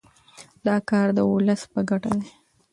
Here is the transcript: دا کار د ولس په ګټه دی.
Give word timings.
دا 0.65 0.75
کار 0.89 1.07
د 1.17 1.19
ولس 1.31 1.61
په 1.73 1.79
ګټه 1.89 2.11
دی. 2.19 2.29